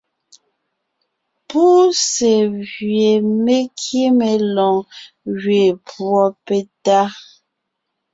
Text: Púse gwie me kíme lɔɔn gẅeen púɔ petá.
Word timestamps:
Púse 1.49 2.31
gwie 2.69 3.11
me 3.43 3.57
kíme 3.79 4.29
lɔɔn 4.55 4.87
gẅeen 5.39 5.75
púɔ 5.87 6.23
petá. 6.45 7.01